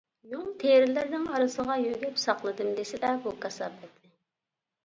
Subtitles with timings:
[0.29, 4.15] يۇڭ-تېرىلەرنىڭ ئارىسىغا يۆگەپ ساقلىدىم دېسىلە بۇ كاساپەتنى.